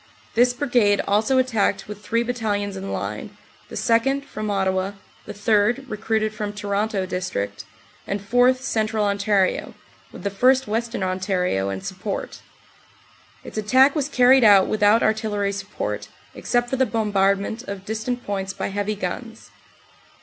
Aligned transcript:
This 0.33 0.51
brigade 0.51 0.99
also 1.07 1.37
attacked 1.37 1.87
with 1.87 2.01
three 2.03 2.23
battalions 2.23 2.75
in 2.75 2.91
line, 2.91 3.37
the 3.69 3.75
2nd., 3.75 4.25
from 4.25 4.49
Ottawa, 4.49 4.93
the 5.27 5.33
3rd., 5.35 5.85
recruited 5.87 6.33
from 6.33 6.53
Toronto 6.53 7.05
district, 7.05 7.65
48 8.05 8.07
CANADA 8.07 8.23
S 8.23 8.27
HUNDRED 8.33 8.53
DAYS 8.53 8.57
and 8.57 8.57
4th., 8.57 8.61
Central 8.63 9.05
Ontario, 9.05 9.73
with 10.11 10.23
the 10.23 10.31
1st, 10.31 10.65
Western 10.65 11.03
Ontario, 11.03 11.69
in 11.69 11.81
support. 11.81 12.39
Its 13.43 13.59
attack 13.59 13.95
was 13.95 14.09
carried 14.09 14.43
out 14.43 14.65
without 14.65 15.03
artillery 15.03 15.51
support, 15.51 16.07
except 16.33 16.71
for 16.71 16.77
the 16.77 16.87
bombardment 16.87 17.61
of 17.67 17.85
distant 17.85 18.25
points 18.25 18.53
by 18.53 18.69
heavy 18.69 18.95
guns. 18.95 19.51